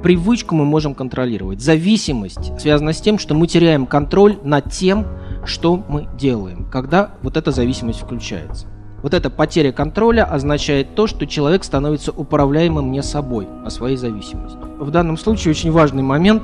Привычку 0.07 0.55
мы 0.55 0.63
можем 0.63 0.95
контролировать. 0.95 1.59
Зависимость 1.59 2.57
связана 2.61 2.93
с 2.93 3.01
тем, 3.01 3.19
что 3.19 3.35
мы 3.35 3.45
теряем 3.45 3.85
контроль 3.85 4.37
над 4.41 4.71
тем, 4.71 5.05
что 5.43 5.83
мы 5.89 6.07
делаем, 6.17 6.65
когда 6.71 7.15
вот 7.23 7.35
эта 7.35 7.51
зависимость 7.51 7.99
включается. 7.99 8.67
Вот 9.03 9.13
эта 9.13 9.29
потеря 9.29 9.73
контроля 9.73 10.23
означает 10.23 10.95
то, 10.95 11.07
что 11.07 11.27
человек 11.27 11.65
становится 11.65 12.13
управляемым 12.13 12.89
не 12.89 13.03
собой, 13.03 13.49
а 13.65 13.69
своей 13.69 13.97
зависимостью. 13.97 14.61
В 14.79 14.91
данном 14.91 15.17
случае 15.17 15.51
очень 15.51 15.71
важный 15.73 16.03
момент. 16.03 16.43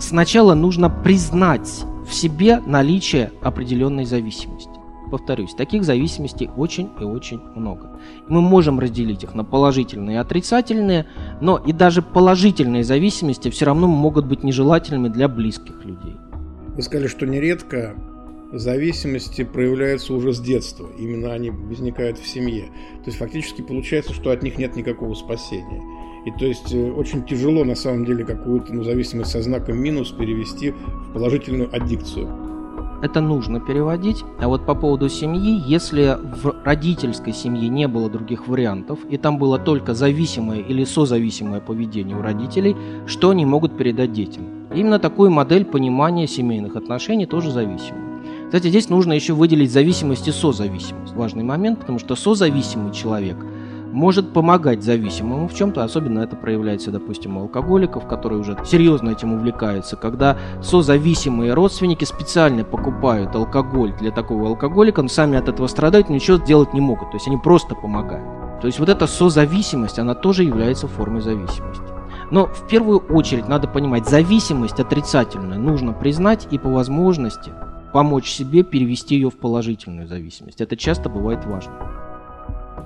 Сначала 0.00 0.54
нужно 0.54 0.90
признать 0.90 1.84
в 2.08 2.12
себе 2.12 2.58
наличие 2.66 3.30
определенной 3.40 4.04
зависимости. 4.04 4.75
Повторюсь, 5.10 5.54
таких 5.54 5.84
зависимостей 5.84 6.50
очень 6.56 6.90
и 7.00 7.04
очень 7.04 7.40
много. 7.54 8.00
Мы 8.28 8.40
можем 8.40 8.80
разделить 8.80 9.22
их 9.22 9.34
на 9.34 9.44
положительные 9.44 10.16
и 10.16 10.18
отрицательные, 10.18 11.06
но 11.40 11.58
и 11.58 11.72
даже 11.72 12.02
положительные 12.02 12.82
зависимости 12.82 13.48
все 13.50 13.66
равно 13.66 13.86
могут 13.86 14.26
быть 14.26 14.42
нежелательными 14.42 15.08
для 15.08 15.28
близких 15.28 15.84
людей. 15.84 16.16
Вы 16.74 16.82
сказали, 16.82 17.06
что 17.06 17.24
нередко 17.26 17.94
зависимости 18.52 19.44
проявляются 19.44 20.12
уже 20.12 20.32
с 20.32 20.40
детства. 20.40 20.88
Именно 20.98 21.32
они 21.32 21.50
возникают 21.50 22.18
в 22.18 22.26
семье. 22.26 22.64
То 23.04 23.06
есть 23.06 23.18
фактически 23.18 23.62
получается, 23.62 24.12
что 24.12 24.30
от 24.30 24.42
них 24.42 24.58
нет 24.58 24.76
никакого 24.76 25.14
спасения. 25.14 25.82
И 26.26 26.30
то 26.32 26.44
есть 26.44 26.74
э, 26.74 26.92
очень 26.92 27.24
тяжело 27.24 27.64
на 27.64 27.76
самом 27.76 28.04
деле 28.04 28.24
какую-то 28.24 28.74
ну, 28.74 28.82
зависимость 28.82 29.30
со 29.30 29.42
знаком 29.42 29.78
минус 29.78 30.10
перевести 30.10 30.70
в 30.70 31.12
положительную 31.12 31.74
аддикцию 31.74 32.45
это 33.02 33.20
нужно 33.20 33.60
переводить. 33.60 34.24
А 34.40 34.48
вот 34.48 34.66
по 34.66 34.74
поводу 34.74 35.08
семьи, 35.08 35.62
если 35.66 36.18
в 36.20 36.54
родительской 36.64 37.32
семье 37.32 37.68
не 37.68 37.88
было 37.88 38.08
других 38.08 38.48
вариантов, 38.48 38.98
и 39.08 39.16
там 39.16 39.38
было 39.38 39.58
только 39.58 39.94
зависимое 39.94 40.60
или 40.60 40.84
созависимое 40.84 41.60
поведение 41.60 42.16
у 42.16 42.22
родителей, 42.22 42.76
что 43.06 43.30
они 43.30 43.44
могут 43.44 43.76
передать 43.76 44.12
детям? 44.12 44.44
Именно 44.74 44.98
такую 44.98 45.30
модель 45.30 45.64
понимания 45.64 46.26
семейных 46.26 46.76
отношений 46.76 47.26
тоже 47.26 47.50
зависима. 47.50 47.98
Кстати, 48.46 48.68
здесь 48.68 48.88
нужно 48.88 49.12
еще 49.12 49.32
выделить 49.32 49.72
зависимость 49.72 50.28
и 50.28 50.32
созависимость. 50.32 51.14
Важный 51.14 51.42
момент, 51.42 51.80
потому 51.80 51.98
что 51.98 52.14
созависимый 52.16 52.92
человек– 52.92 53.36
может 53.92 54.32
помогать 54.32 54.82
зависимому 54.82 55.48
в 55.48 55.54
чем-то, 55.54 55.84
особенно 55.84 56.20
это 56.20 56.36
проявляется, 56.36 56.90
допустим, 56.90 57.36
у 57.36 57.42
алкоголиков, 57.42 58.06
которые 58.06 58.40
уже 58.40 58.56
серьезно 58.64 59.10
этим 59.10 59.32
увлекаются, 59.32 59.96
когда 59.96 60.36
созависимые 60.62 61.54
родственники 61.54 62.04
специально 62.04 62.64
покупают 62.64 63.34
алкоголь 63.34 63.94
для 63.98 64.10
такого 64.10 64.48
алкоголика, 64.48 65.02
но 65.02 65.08
сами 65.08 65.38
от 65.38 65.48
этого 65.48 65.66
страдают, 65.66 66.08
ничего 66.08 66.36
сделать 66.36 66.74
не 66.74 66.80
могут, 66.80 67.10
то 67.10 67.16
есть 67.16 67.26
они 67.26 67.36
просто 67.36 67.74
помогают. 67.74 68.60
То 68.60 68.66
есть 68.66 68.78
вот 68.78 68.88
эта 68.88 69.06
созависимость, 69.06 69.98
она 69.98 70.14
тоже 70.14 70.44
является 70.44 70.88
формой 70.88 71.20
зависимости. 71.20 71.84
Но 72.30 72.46
в 72.46 72.66
первую 72.66 72.98
очередь 72.98 73.48
надо 73.48 73.68
понимать, 73.68 74.08
зависимость 74.08 74.80
отрицательная 74.80 75.58
нужно 75.58 75.92
признать 75.92 76.48
и 76.50 76.58
по 76.58 76.68
возможности 76.68 77.52
помочь 77.92 78.30
себе 78.30 78.62
перевести 78.62 79.14
ее 79.14 79.30
в 79.30 79.38
положительную 79.38 80.08
зависимость. 80.08 80.60
Это 80.60 80.76
часто 80.76 81.08
бывает 81.08 81.44
важно. 81.46 82.05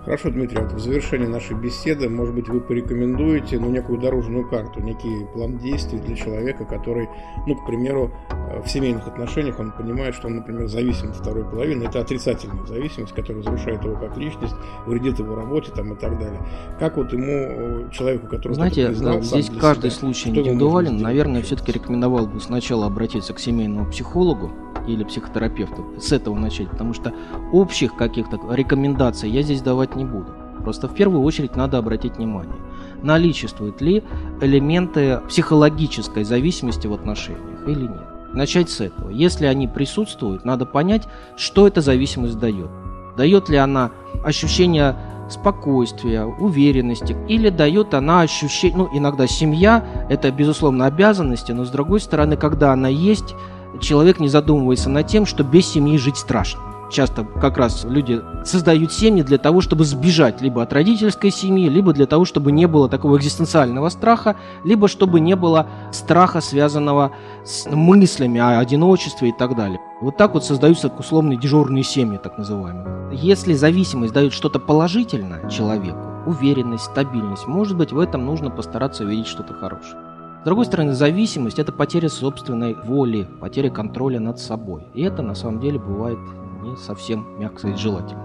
Хорошо, 0.05 0.31
Дмитрий, 0.31 0.63
вот 0.63 0.73
в 0.73 0.79
завершении 0.79 1.27
нашей 1.27 1.55
беседы, 1.57 2.09
может 2.09 2.35
быть, 2.35 2.49
вы 2.49 2.61
порекомендуете 2.61 3.59
ну, 3.59 3.69
некую 3.69 3.99
дорожную 3.99 4.49
карту, 4.49 4.81
некий 4.81 5.27
план 5.35 5.59
действий 5.59 5.99
для 5.99 6.17
человека, 6.17 6.65
который, 6.65 7.07
ну, 7.47 7.55
к 7.55 7.67
примеру, 7.67 8.11
э, 8.31 8.63
в 8.63 8.69
семейных 8.69 9.07
отношениях 9.07 9.61
он 9.61 9.73
понимает, 9.73 10.15
что 10.15 10.29
он, 10.29 10.37
например, 10.37 10.69
зависим 10.69 11.11
от 11.11 11.17
второй 11.17 11.45
половины. 11.45 11.85
Это 11.85 12.01
отрицательная 12.01 12.65
зависимость, 12.65 13.13
которая 13.13 13.43
разрушает 13.43 13.85
его 13.85 13.95
как 13.97 14.17
личность, 14.17 14.55
вредит 14.87 15.19
его 15.19 15.35
работе 15.35 15.71
там, 15.71 15.93
и 15.93 15.97
так 15.97 16.19
далее. 16.19 16.41
Как 16.79 16.97
вот 16.97 17.13
ему, 17.13 17.27
э, 17.27 17.91
человеку, 17.93 18.27
который... 18.27 18.55
Знаете, 18.55 18.87
признал, 18.87 19.21
здесь 19.21 19.51
каждый 19.51 19.91
себя, 19.91 20.01
случай 20.01 20.31
индивидуален. 20.31 20.97
Наверное, 20.97 21.43
все-таки 21.43 21.73
рекомендовал 21.73 22.27
бы 22.27 22.41
сначала 22.41 22.87
обратиться 22.87 23.35
к 23.35 23.39
семейному 23.39 23.91
психологу, 23.91 24.51
или 24.93 25.05
психотерапевту, 25.05 25.95
с 25.99 26.13
этого 26.13 26.35
начать, 26.37 26.71
потому 26.71 26.95
что 26.95 27.13
общих 27.53 27.95
каких-то 27.97 28.39
рекомендаций 28.51 29.31
я 29.31 29.43
здесь 29.43 29.63
давать 29.63 29.97
не 29.97 30.05
буду. 30.05 30.33
Просто 30.63 30.89
в 30.89 30.95
первую 30.95 31.23
очередь 31.23 31.57
надо 31.57 31.79
обратить 31.79 32.17
внимание, 32.17 32.57
наличествуют 33.03 33.81
ли 33.81 34.03
элементы 34.41 35.21
психологической 35.29 36.25
зависимости 36.25 36.87
в 36.87 36.93
отношениях 36.93 37.67
или 37.67 37.83
нет. 37.83 38.35
Начать 38.35 38.71
с 38.71 38.81
этого. 38.81 39.11
Если 39.11 39.47
они 39.47 39.67
присутствуют, 39.67 40.45
надо 40.45 40.65
понять, 40.67 41.09
что 41.37 41.67
эта 41.67 41.81
зависимость 41.81 42.39
дает. 42.39 42.71
Дает 43.17 43.49
ли 43.49 43.57
она 43.57 43.91
ощущение 44.23 44.97
спокойствия, 45.29 46.25
уверенности, 46.25 47.17
или 47.29 47.49
дает 47.51 47.95
она 47.95 48.21
ощущение, 48.21 48.79
ну, 48.79 48.89
иногда 48.93 49.27
семья– 49.27 49.85
это, 50.09 50.31
безусловно, 50.31 50.87
обязанности, 50.87 51.53
но, 51.53 51.65
с 51.65 51.71
другой 51.71 52.01
стороны, 52.01 52.37
когда 52.37 52.73
она 52.73 52.89
есть, 52.89 53.35
человек 53.79 54.21
не 54.21 54.29
задумывается 54.29 54.89
над 54.91 55.07
тем, 55.07 55.27
что 55.27 55.45
без 55.45 55.67
семьи 55.67 55.97
жить 55.99 56.17
страшно. 56.17 56.61
Часто 56.91 57.25
как 57.25 57.57
раз 57.57 57.85
люди 57.85 58.21
создают 58.45 58.93
семьи 58.93 59.23
для 59.23 59.39
того, 59.39 59.61
чтобы 59.61 59.85
сбежать 59.85 60.41
либо 60.41 60.61
от 60.61 60.73
родительской 60.73 61.31
семьи, 61.31 61.69
либо 61.69 61.93
для 61.93 62.07
того, 62.07 62.25
чтобы 62.25 62.51
не 62.51 62.67
было 62.67 62.89
такого 62.89 63.17
экзистенциального 63.17 63.89
страха, 63.91 64.35
либо 64.65 64.89
чтобы 64.89 65.21
не 65.21 65.37
было 65.37 65.69
страха, 65.93 66.41
связанного 66.41 67.13
с 67.45 67.71
мыслями 67.71 68.41
о 68.41 68.59
одиночестве 68.59 69.29
и 69.29 69.33
так 69.33 69.55
далее. 69.55 69.79
Вот 70.01 70.17
так 70.17 70.35
вот 70.35 70.45
создаются 70.45 70.89
условные 70.89 71.39
дежурные 71.39 71.85
семьи, 71.85 72.19
так 72.21 72.39
называемые. 72.39 73.17
Если 73.17 73.55
зависимость 73.55 74.13
дает 74.13 74.33
что-то 74.33 74.59
положительное 74.59 75.49
человеку, 75.49 76.01
уверенность, 76.27 76.85
стабильность, 76.85 77.47
может 77.47 77.77
быть, 77.77 77.93
в 77.93 78.01
этом 78.01 78.27
нужно 78.27 78.51
постараться 78.51 79.05
увидеть 79.05 79.29
что-то 79.29 79.55
хорошее. 79.55 80.10
С 80.41 80.43
другой 80.43 80.65
стороны, 80.65 80.95
зависимость– 80.95 81.59
это 81.61 81.71
потеря 81.71 82.09
собственной 82.09 82.75
воли, 82.75 83.29
потеря 83.41 83.69
контроля 83.69 84.21
над 84.21 84.39
собой. 84.39 84.87
И 84.95 85.03
это 85.03 85.21
на 85.21 85.35
самом 85.35 85.61
деле 85.61 85.79
бывает 85.79 86.19
не 86.63 86.77
совсем, 86.77 87.39
мягко 87.39 87.59
сказать, 87.59 87.79
желательно. 87.79 88.23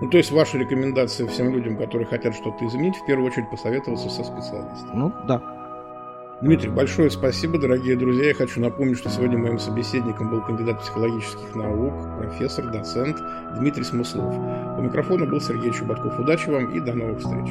Ну, 0.00 0.10
то 0.10 0.18
есть 0.18 0.32
ваша 0.32 0.58
рекомендация 0.58 1.28
всем 1.28 1.54
людям, 1.54 1.76
которые 1.76 2.06
хотят 2.06 2.34
что-то 2.34 2.66
изменить, 2.66 2.96
в 2.96 3.06
первую 3.06 3.30
очередь 3.30 3.48
посоветоваться 3.48 4.10
со 4.10 4.24
специалистом? 4.24 4.90
Ну, 4.92 5.12
да. 5.28 5.40
Дмитрий, 6.42 6.68
большое 6.68 7.10
спасибо, 7.10 7.58
дорогие 7.58 7.96
друзья. 7.96 8.26
Я 8.26 8.34
хочу 8.34 8.60
напомнить, 8.60 8.98
что 8.98 9.08
сегодня 9.08 9.38
моим 9.38 9.60
собеседником 9.60 10.30
был 10.30 10.42
кандидат 10.42 10.80
психологических 10.80 11.54
наук, 11.54 11.94
профессор, 12.18 12.72
доцент 12.72 13.18
Дмитрий 13.56 13.84
Смыслов. 13.84 14.34
У 14.78 14.82
микрофона 14.82 15.26
был 15.26 15.40
Сергей 15.40 15.72
Чубатков. 15.72 16.18
Удачи 16.18 16.50
вам 16.50 16.72
и 16.72 16.80
до 16.80 16.92
новых 16.92 17.20
встреч. 17.20 17.50